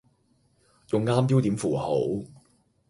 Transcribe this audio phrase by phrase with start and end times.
[0.93, 2.25] 用啱標點符號